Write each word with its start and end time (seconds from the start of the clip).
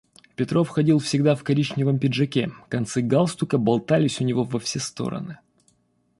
Петров 0.35 0.67
ходил 0.69 0.97
всегда 0.97 1.35
в 1.35 1.43
коричневом 1.43 1.99
пиджаке, 1.99 2.49
концы 2.69 3.03
галстука 3.03 3.59
болтались 3.59 4.19
у 4.19 4.23
него 4.23 4.43
во 4.45 4.57
все 4.59 4.79
стороны. 4.79 5.37